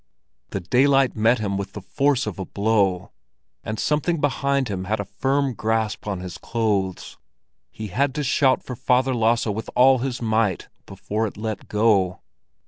[0.49, 3.11] The daylight met him with the force of a blow,
[3.63, 7.17] and something behind him had a firm grasp on his clothes;
[7.69, 12.21] he had to shout for Father Lasse with all his might before it let go.